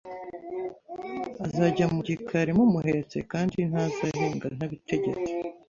azajya 1.45 1.85
mu 1.93 1.99
gikari 2.07 2.51
mumuhetse 2.57 3.17
kandi 3.31 3.57
ntazahinga 3.69 4.47
ntabitegetse 4.55 5.31